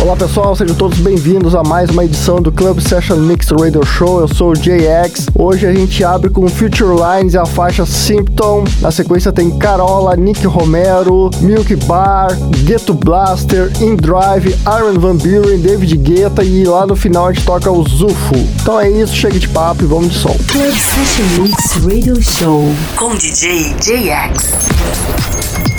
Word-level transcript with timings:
Olá 0.00 0.14
pessoal, 0.14 0.54
sejam 0.54 0.76
todos 0.76 0.98
bem-vindos 1.00 1.56
a 1.56 1.62
mais 1.64 1.90
uma 1.90 2.04
edição 2.04 2.40
do 2.40 2.52
Club 2.52 2.78
Session 2.78 3.16
Mix 3.16 3.48
Radio 3.50 3.84
Show. 3.84 4.20
Eu 4.20 4.28
sou 4.28 4.50
o 4.50 4.54
JX. 4.54 5.26
Hoje 5.34 5.66
a 5.66 5.72
gente 5.72 6.04
abre 6.04 6.30
com 6.30 6.48
Future 6.48 6.94
Lines 6.94 7.34
e 7.34 7.38
a 7.38 7.44
faixa 7.44 7.84
Symptom. 7.84 8.62
Na 8.80 8.92
sequência 8.92 9.32
tem 9.32 9.50
Carola, 9.58 10.14
Nick 10.16 10.46
Romero, 10.46 11.30
Milk 11.40 11.74
Bar, 11.84 12.28
Ghetto 12.64 12.94
Blaster, 12.94 13.72
In 13.82 13.96
Drive, 13.96 14.56
Iron 14.78 15.00
Van 15.00 15.16
Buren, 15.16 15.58
David 15.58 15.96
Guetta 15.96 16.44
e 16.44 16.64
lá 16.64 16.86
no 16.86 16.94
final 16.94 17.26
a 17.26 17.32
gente 17.32 17.44
toca 17.44 17.68
o 17.68 17.82
Zufo. 17.82 18.36
Então 18.62 18.78
é 18.78 18.88
isso, 18.88 19.16
chega 19.16 19.38
de 19.38 19.48
papo 19.48 19.82
e 19.82 19.86
vamos 19.86 20.12
de 20.12 20.18
som. 20.18 20.36
Club 20.46 20.74
Session 20.74 21.42
Mix 21.42 21.84
Radio 21.84 22.22
Show 22.22 22.72
Com 22.96 23.16
DJ 23.16 23.74
JX. 23.80 25.77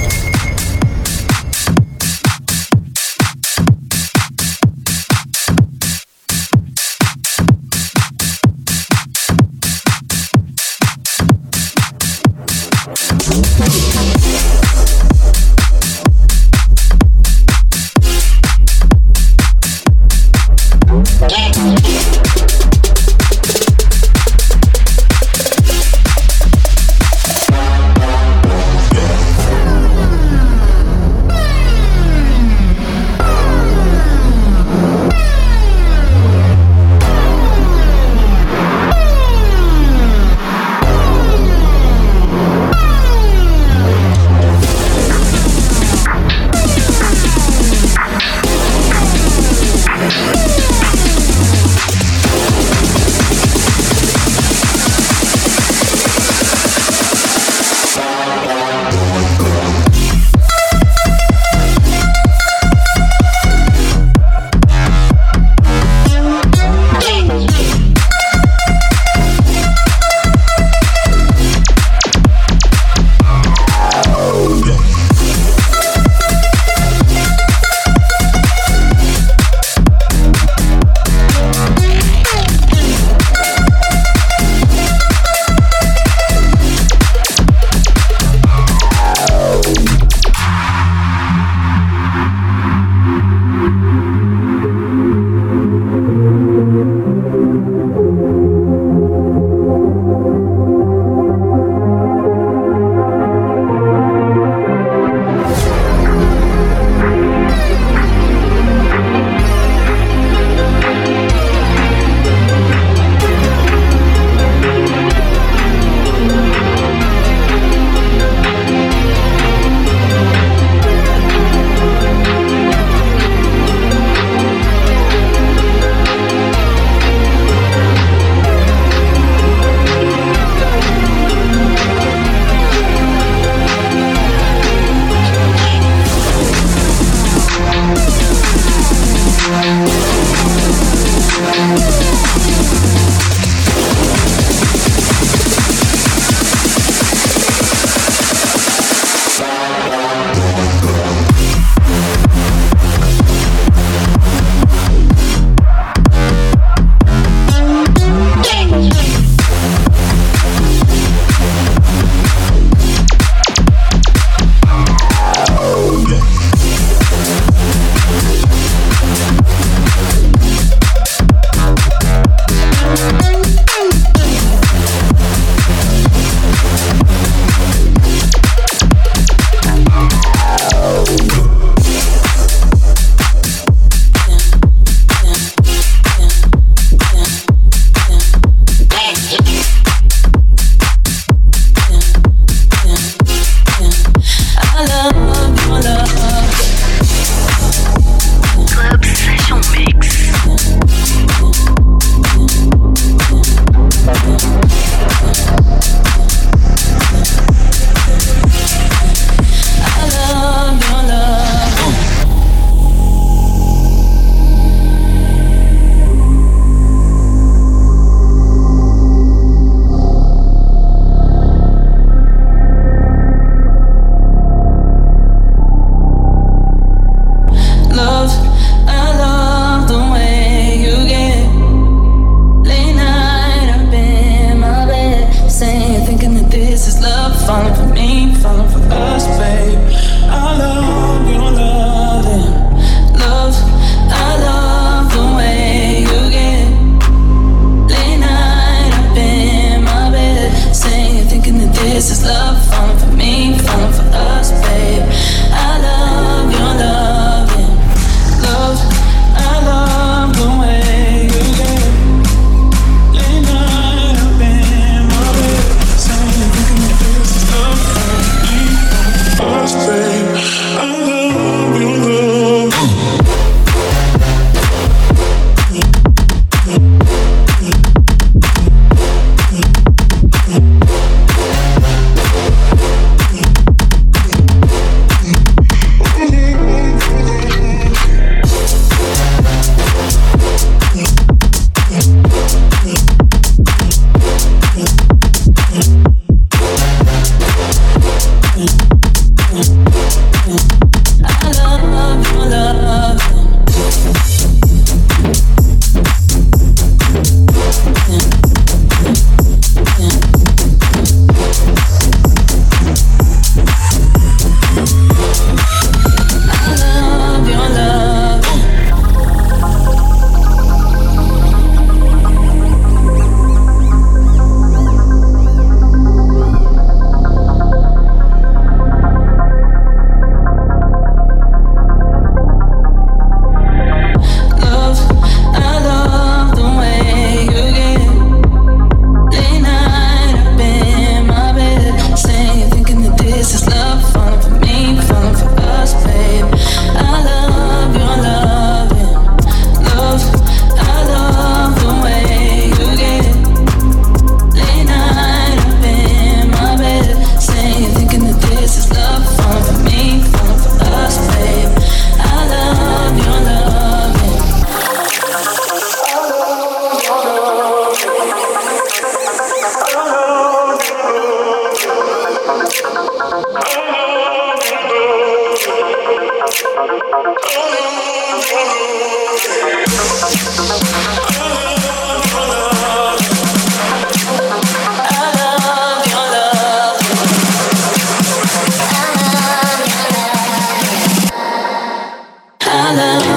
Never 392.96 393.29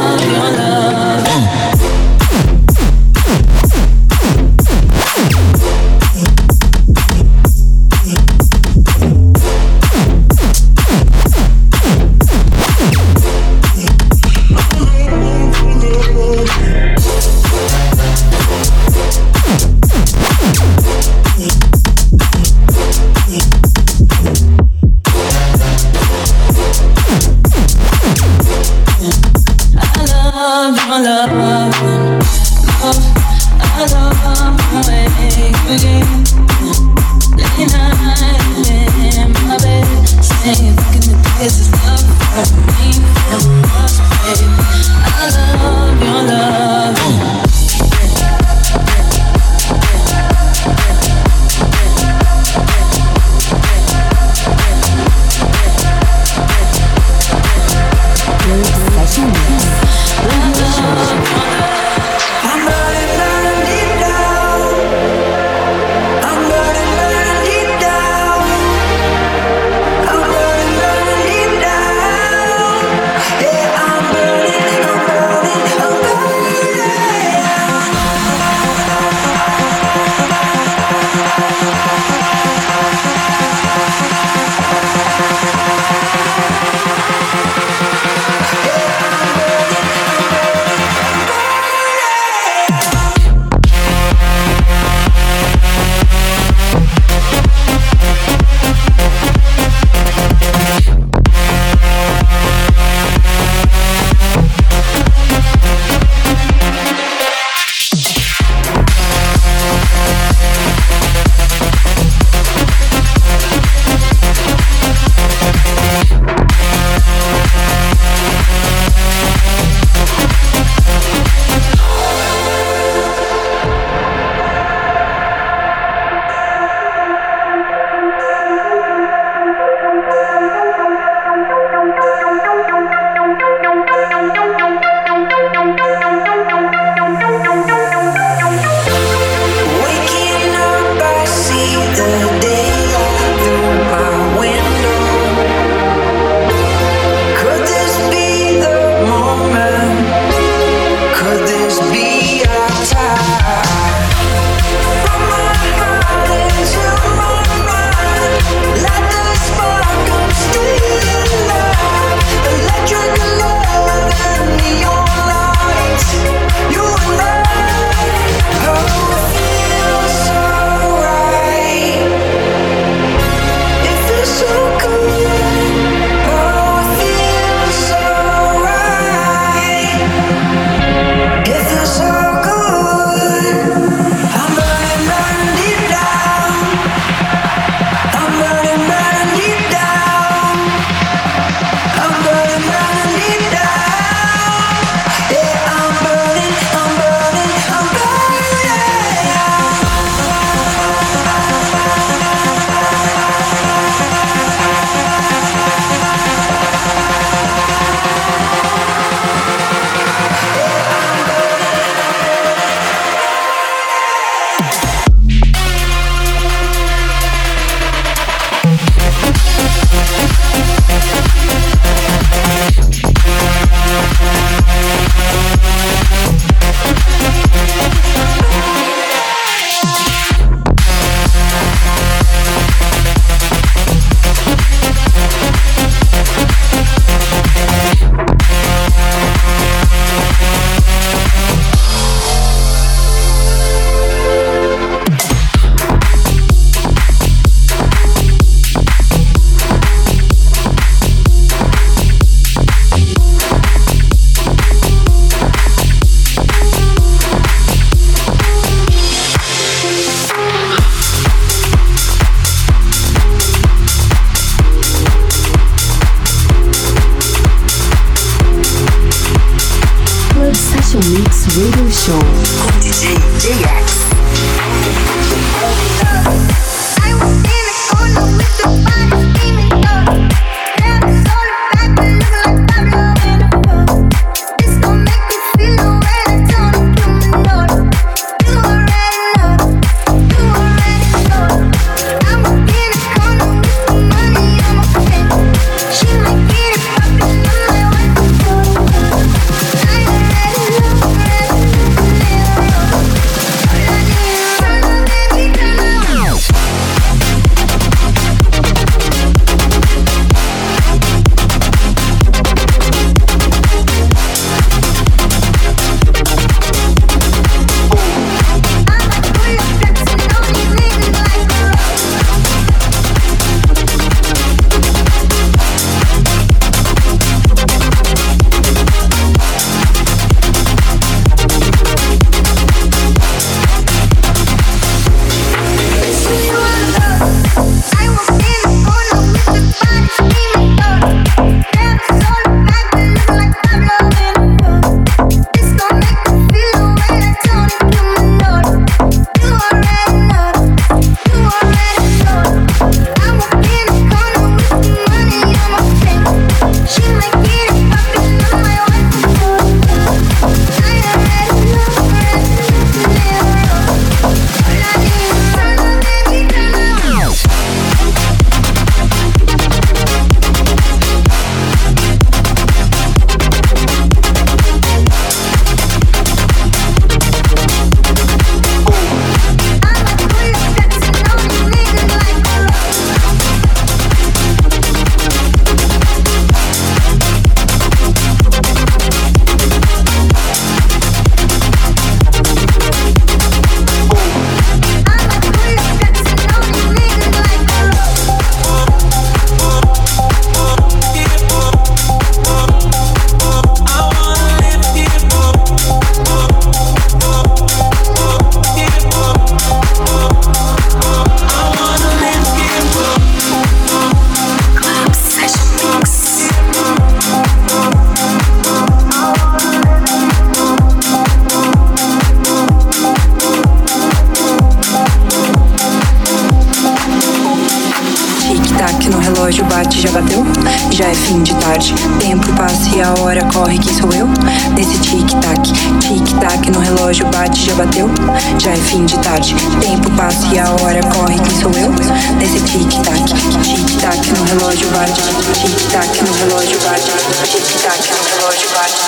sou 434.03 434.13
eu? 434.15 434.27
Nesse 434.75 434.99
tic-tac, 434.99 435.63
tic-tac 436.01 436.71
no 436.73 436.81
relógio 436.81 437.25
bate, 437.27 437.67
já 437.67 437.75
bateu? 437.75 438.11
Já 438.59 438.73
é 438.73 438.77
fim 438.77 439.07
de 439.07 439.17
tarde. 439.21 439.55
Tempo 439.81 440.11
passa 440.17 440.45
e 440.53 440.59
a 440.59 440.69
hora 440.83 441.01
corre, 441.15 441.39
quem 441.39 441.61
sou 441.61 441.71
eu? 441.71 441.93
Nesse 442.39 442.61
tic-tac, 442.61 443.23
tic-tac 443.63 444.31
no 444.33 444.45
relógio 444.45 444.89
bate, 444.91 445.23
tic-tac 445.55 446.25
no 446.25 446.33
relógio 446.35 446.79
bate, 446.81 447.13
tic-tac 447.47 448.11
no 448.11 448.25
relógio 448.25 448.69
bate, 448.71 448.99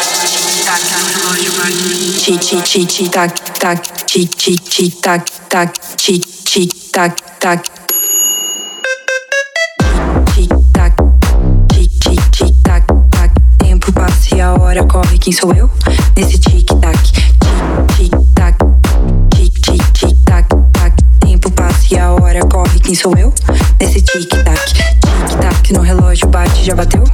no 1.03 1.23
relógio 1.23 1.53
bate. 1.53 1.75
Tic-tic-tic-tac, 2.25 3.41
tac, 3.59 3.81
tic-tic-tic-tac, 4.07 5.25
tac, 5.49 5.73
tic-tic-tac, 5.97 7.17
tac. 7.41 7.74
passa 7.74 7.74
e 7.74 7.74
a 7.74 7.74
hora 14.75 14.87
corre, 14.87 15.19
quem 15.19 15.33
sou 15.33 15.53
eu? 15.53 15.71
Nesse 16.17 16.37
tic-tac, 16.37 16.99
tic-tic-tac, 17.97 18.59
tic-tic-tic-tac, 19.31 20.49
tac. 20.73 20.97
Tempo 21.21 21.49
passa 21.53 21.95
e 21.95 21.99
a 21.99 22.11
hora 22.11 22.41
corre, 22.47 22.81
quem 22.81 22.93
sou 22.93 23.17
eu? 23.17 23.33
Nesse 23.81 24.03
tic-tac, 24.03 24.73
tic-tac 24.73 25.73
no 25.73 25.81
relógio 25.81 26.27
bate, 26.27 26.65
já 26.65 26.75
bateu? 26.75 27.05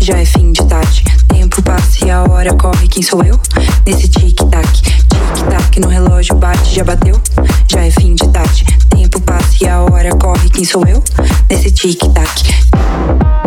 Já 0.00 0.16
é 0.18 0.24
fim 0.24 0.52
de 0.52 0.64
tarde. 0.64 1.04
Tempo 1.28 1.60
passa 1.62 2.06
e 2.06 2.10
a 2.10 2.22
hora 2.22 2.54
corre, 2.54 2.88
quem 2.88 3.02
sou 3.02 3.22
eu? 3.22 3.38
Nesse 3.84 4.08
tic-tac, 4.08 4.80
tic-tac 4.80 5.78
no 5.78 5.88
relógio 5.88 6.36
bate, 6.36 6.74
já 6.74 6.84
bateu? 6.84 7.20
Já 7.68 7.84
é 7.84 7.90
fim 7.90 8.14
de 8.14 8.26
tarde. 8.28 8.64
Tempo 8.88 9.20
passa 9.20 9.62
e 9.62 9.68
a 9.68 9.82
hora 9.82 10.16
corre, 10.16 10.48
quem 10.48 10.64
sou 10.64 10.86
eu? 10.86 11.04
Nesse 11.50 11.70
tic-tac. 11.70 13.39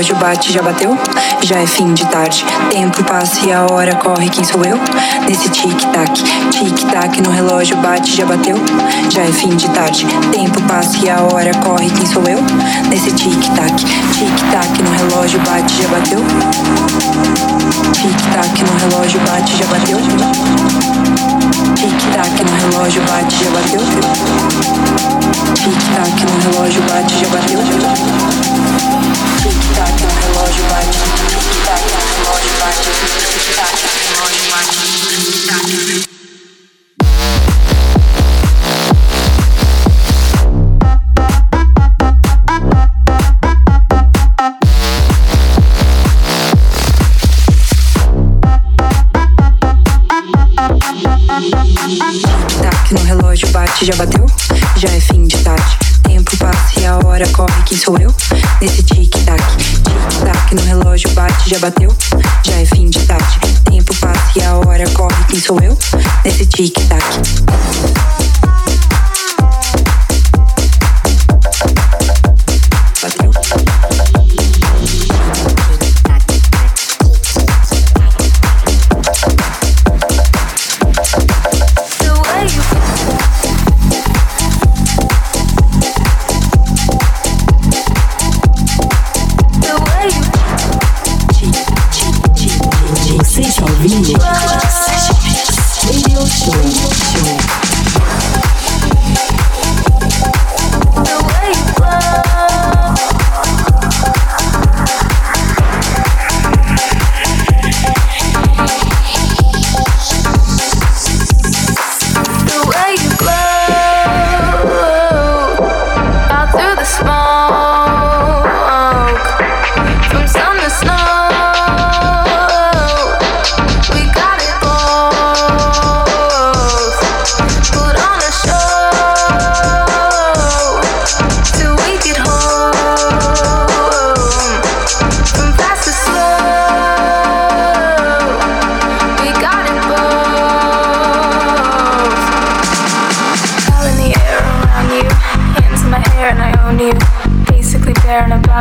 Relógio 0.00 0.16
bate, 0.16 0.50
já 0.50 0.62
bateu? 0.62 0.96
Já 1.42 1.58
é 1.58 1.66
fim 1.66 1.92
de 1.92 2.06
tarde. 2.06 2.42
Tempo 2.70 3.04
passa 3.04 3.46
e 3.46 3.52
a 3.52 3.66
hora 3.70 3.94
corre, 3.96 4.30
quem 4.30 4.42
sou 4.42 4.64
eu? 4.64 4.78
Nesse 5.28 5.50
tic-tac, 5.50 6.22
tic-tac 6.50 7.20
no 7.20 7.30
relógio 7.30 7.76
bate, 7.76 8.16
já 8.16 8.24
bateu? 8.24 8.56
Já 9.10 9.20
é 9.20 9.30
fim 9.30 9.50
de 9.50 9.68
tarde. 9.68 10.06
Tempo 10.32 10.58
passa 10.62 10.96
e 11.04 11.10
a 11.10 11.20
hora 11.20 11.52
corre, 11.58 11.90
quem 11.90 12.06
sou 12.06 12.22
eu? 12.22 12.38
Nesse 12.88 13.12
tic-tac, 13.12 13.76
tic-tac 14.14 14.82
no 14.82 14.90
relógio 14.90 15.38
bate, 15.40 15.82
já 15.82 15.88
bateu? 15.90 16.24
Tic-tac 17.92 18.62
no 18.62 18.78
relógio 18.78 19.20
bate, 19.20 19.54
já 19.54 19.66
bateu? 19.66 19.98
Tic-tac 21.76 22.42
no 22.42 22.70
relógio 22.70 23.02
bate, 23.02 23.44
já 23.44 23.50
bateu? 23.50 23.80
Tic-tac 25.56 26.24
no 26.24 26.52
relógio 26.52 26.82
bate, 26.84 27.14
já 27.18 27.28
bateu? 27.28 27.99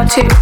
two. 0.09 0.38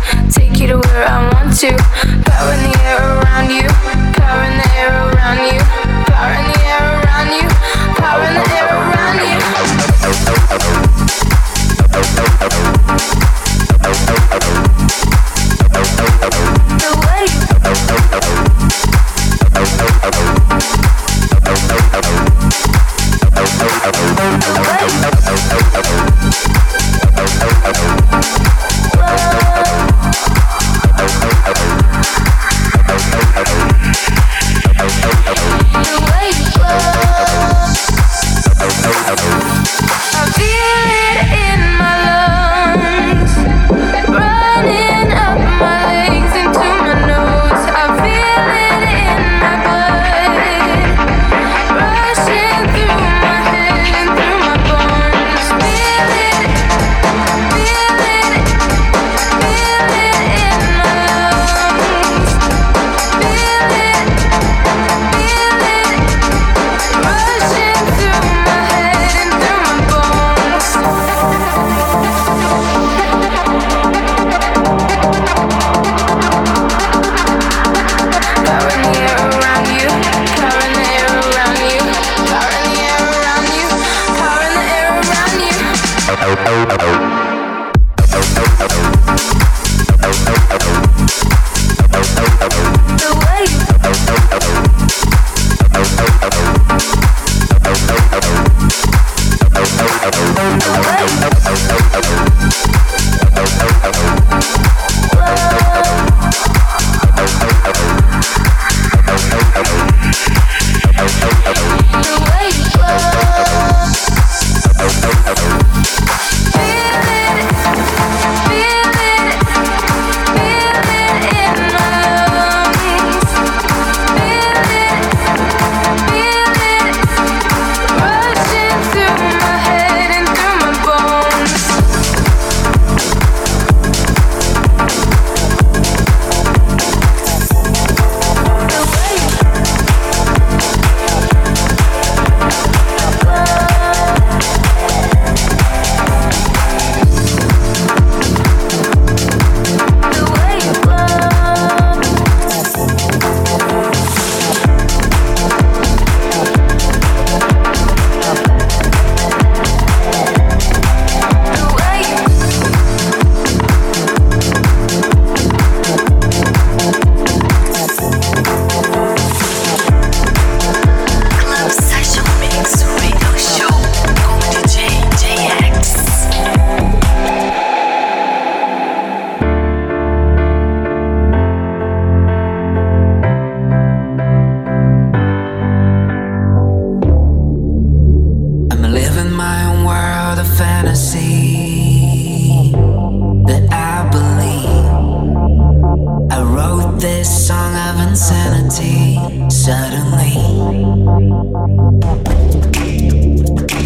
differently. 199.98 200.34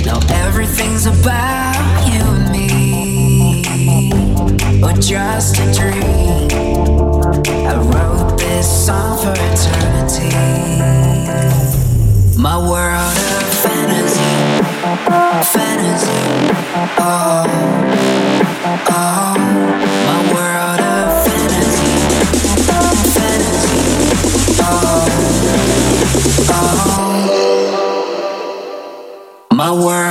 Now 0.06 0.20
everything's 0.46 1.06
about 1.06 2.08
you 2.12 2.22
and 2.22 2.52
me, 2.52 2.68
or 4.84 4.94
just 4.94 5.60
a 5.60 5.72
dream. 5.72 6.50
I 7.68 7.76
wrote 7.76 8.38
this 8.38 8.68
song 8.86 9.18
for 9.20 9.34
eternity. 9.34 10.36
My 12.38 12.58
world 12.58 13.18
of 13.18 13.54
fantasy, 13.64 14.32
fantasy. 15.54 16.20
Oh, 16.98 17.46
oh. 18.90 19.91
our 29.72 30.11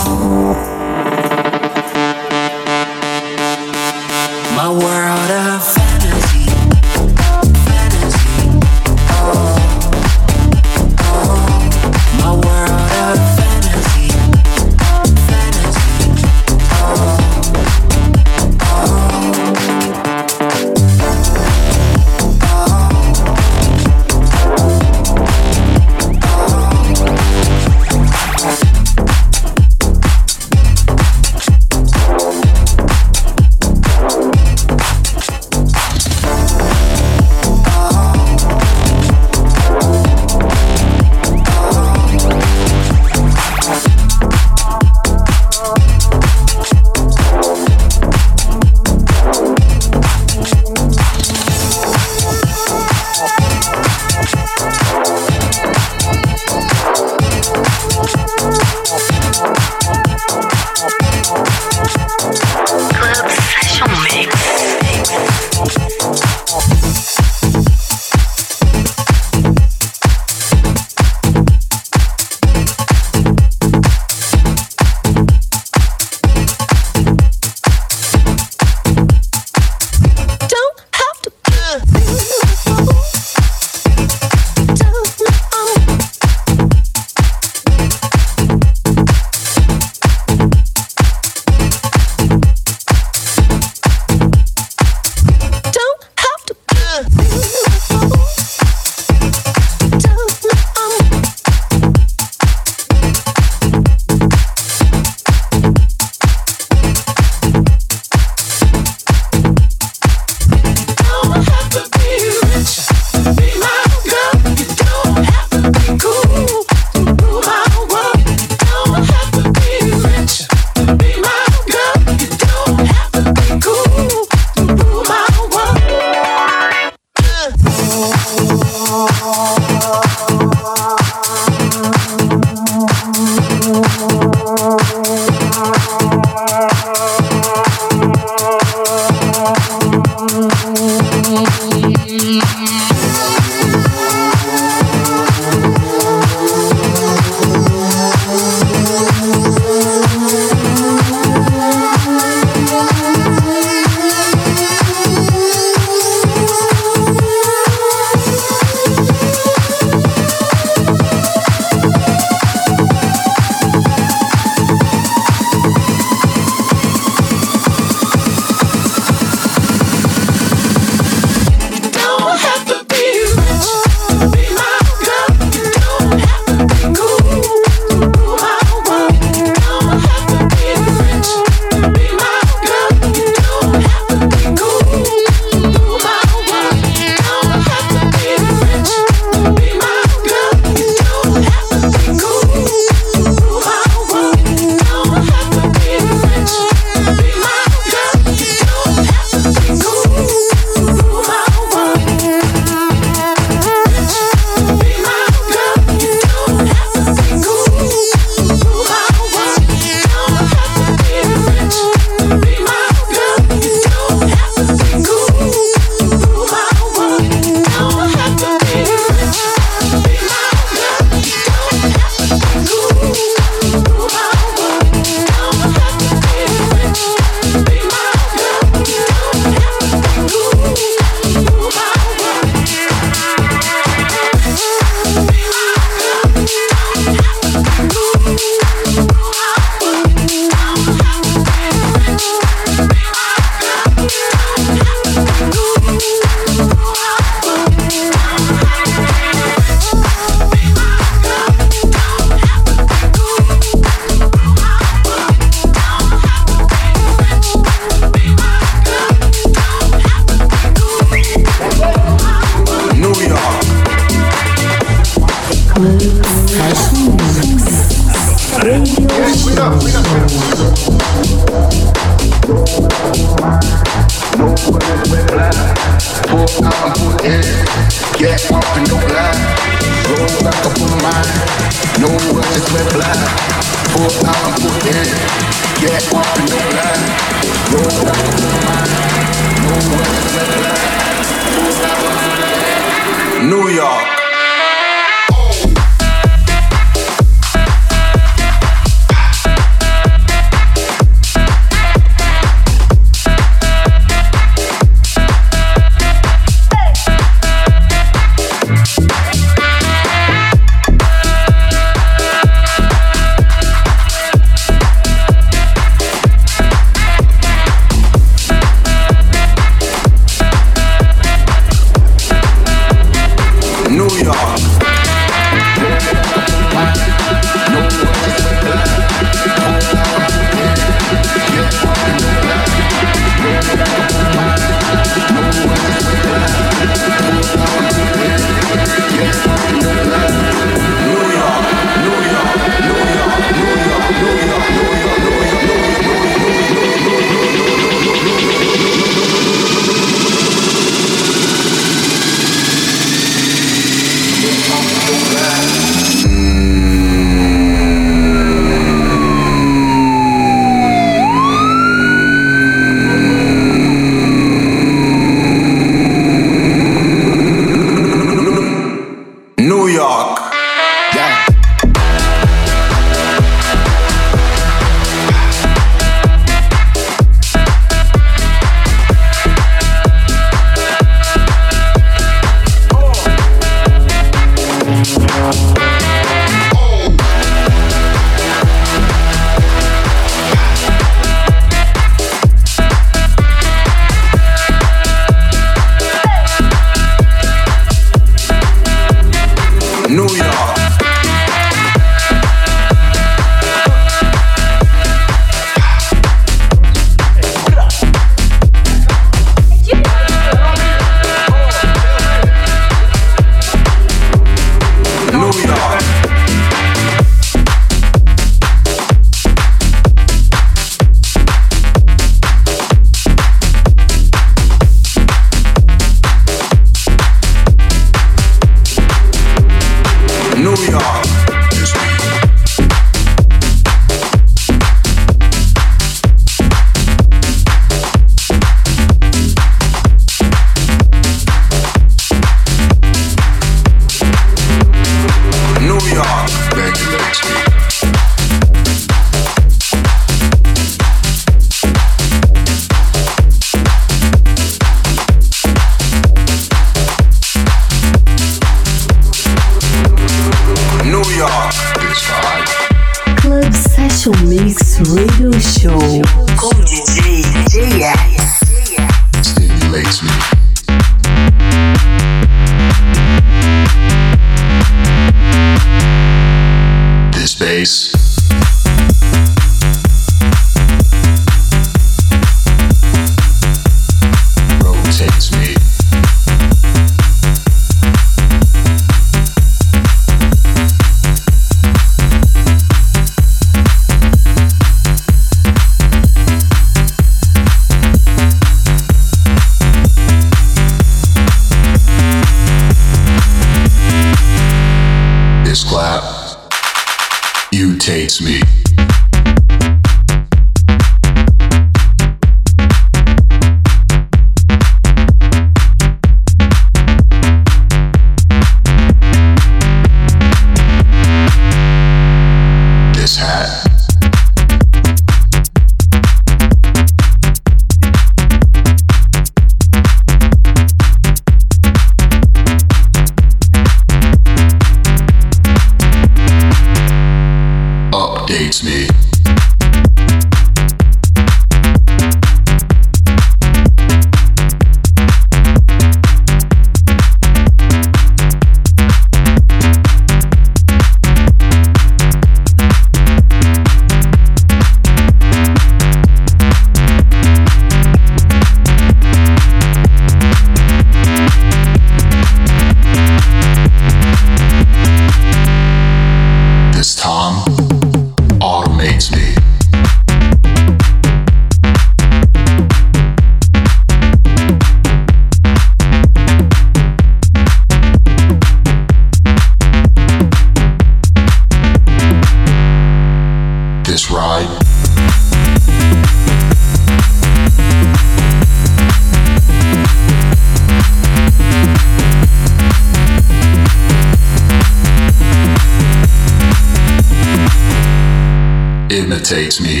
imitates 599.51 599.81
me. 599.81 600.00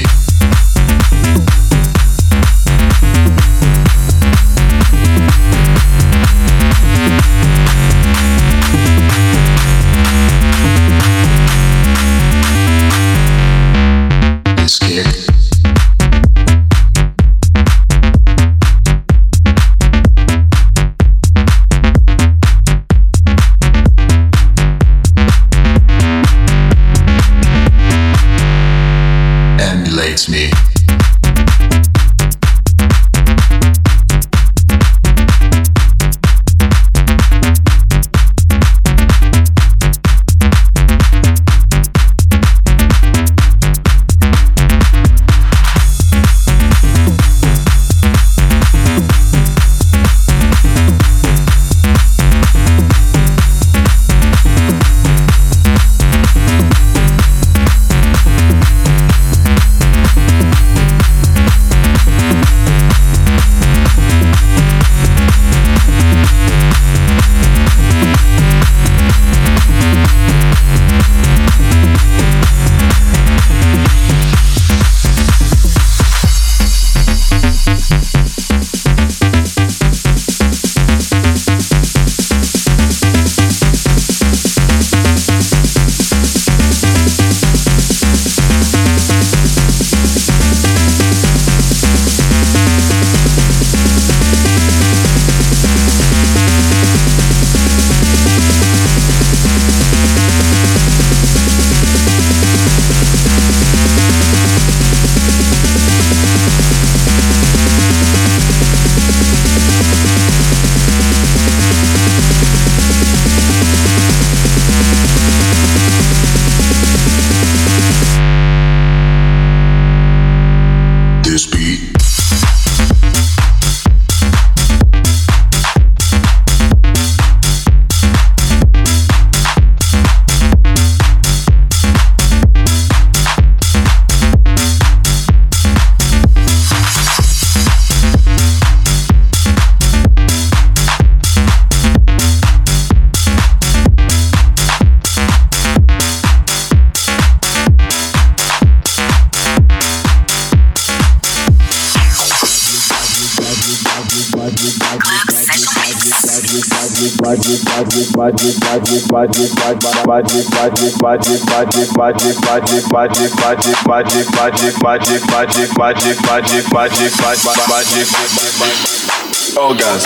Oh 169.57 169.73
gosh, 169.75 170.05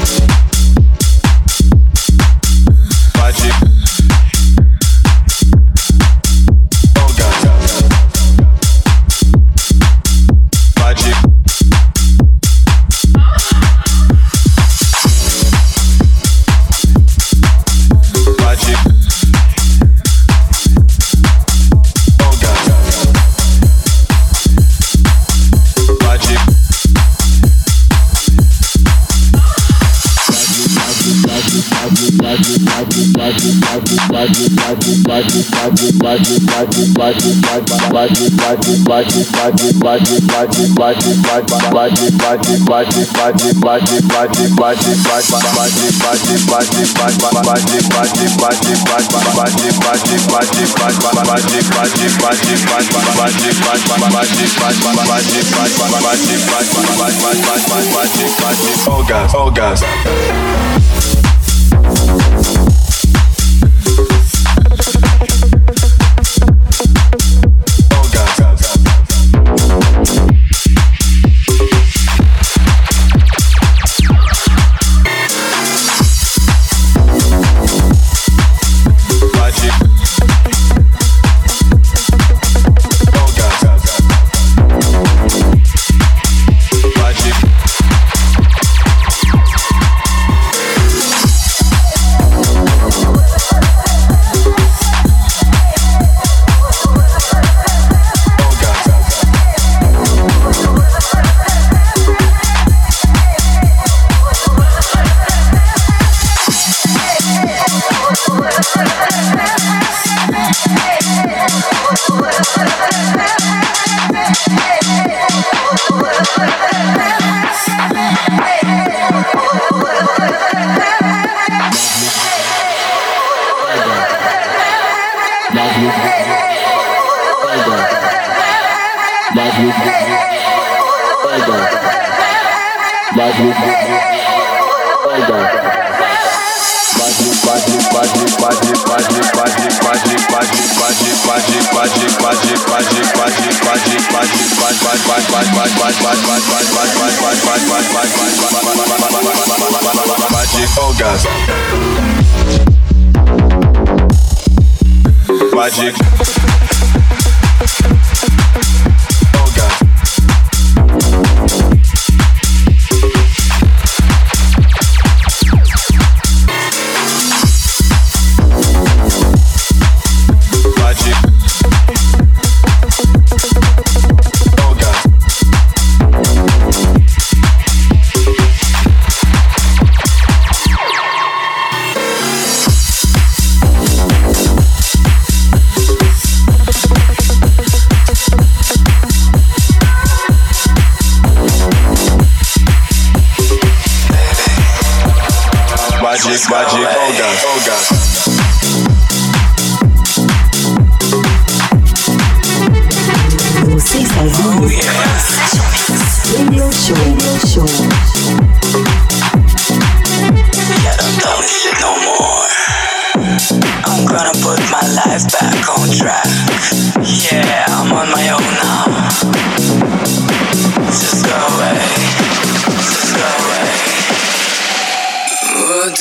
Oh 59.35 59.51
gosh, 59.51 59.81
oh, 59.85 61.32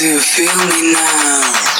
do 0.01 0.07
you 0.07 0.19
feel 0.19 0.55
me 0.65 0.93
now? 0.93 1.70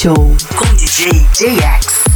Show. 0.00 0.14
Com 0.56 0.70
DJ 0.80 1.12
JX. 1.36 2.08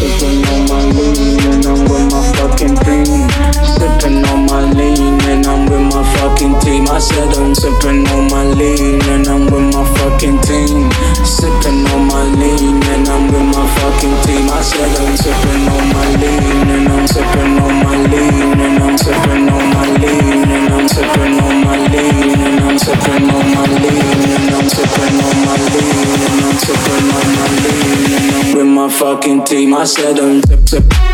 Sipping 0.00 0.40
on 0.48 0.64
my 0.64 0.80
lean 0.96 1.44
and 1.44 1.66
I'm 1.66 1.84
with 1.84 2.08
my 2.08 2.24
fucking 2.40 2.72
team. 2.72 3.28
Sipping 3.76 4.24
on 4.32 4.46
my 4.48 4.64
lean 4.72 5.20
and 5.28 5.44
I'm 5.44 5.68
with 5.68 5.92
my 5.92 6.00
fucking 6.16 6.58
team. 6.60 6.88
I 6.88 6.98
said 7.00 7.36
I'm 7.36 7.54
sipping 7.54 8.08
on 8.16 8.32
my 8.32 8.44
lean 8.56 9.02
and 9.12 9.28
I'm 9.28 9.44
with 9.44 9.76
my 9.76 9.84
fucking 10.00 10.40
team. 10.40 10.88
Sipping 11.20 11.84
on 11.92 12.08
my 12.08 12.24
lean 12.40 12.80
and 12.80 13.06
I'm 13.06 13.28
with 13.28 13.44
my 13.52 13.60
fucking 13.76 14.16
team. 14.24 14.48
I 14.48 14.62
said 14.64 14.88
I'm 14.88 15.16
sipping 15.20 15.68
on 15.68 15.84
my 15.92 16.16
lean 16.16 16.68
and 16.80 16.88
I'm 16.88 17.06
sipping 17.06 17.60
on 17.60 17.74
my 17.84 17.96
lean 18.08 18.56
and 18.56 18.82
I'm 18.82 18.96
sipping 18.96 19.52
on 19.52 19.64
my 19.68 19.84
lean 20.00 20.48
and 20.48 20.72
I'm 20.72 20.88
sipping 20.88 21.36
on 21.44 21.56
my 21.60 21.76
lean 21.92 22.40
and 22.40 22.60
I'm 22.64 22.78
sipping 22.78 23.28
on 23.28 23.46
my 23.52 23.53
with 28.54 28.66
my 28.66 28.88
fucking 28.88 29.44
team. 29.44 29.74
I 29.74 29.84
said 29.84 30.18
um, 30.18 30.36
I'm 30.36 30.42
sip 30.42 30.68
sip. 30.68 31.13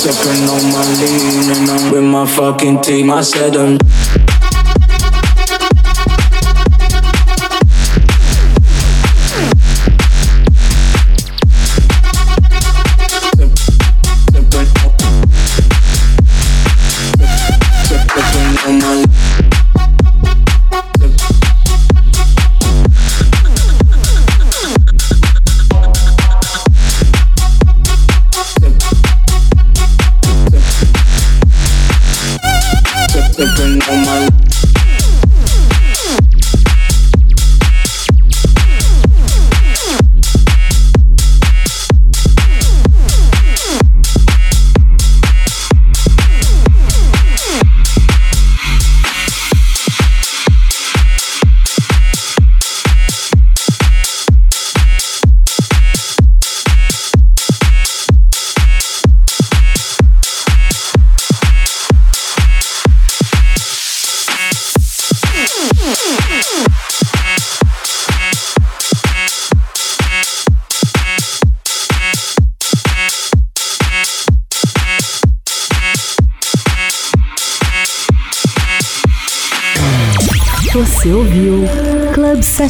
Sipping 0.00 0.48
on 0.48 0.64
my 0.72 0.84
lean 1.00 1.50
and 1.50 1.70
I'm 1.70 1.92
with 1.92 2.04
my 2.04 2.26
fucking 2.26 2.80
team. 2.80 3.10
I 3.10 3.20
said 3.22 3.56
I'm 3.56 3.76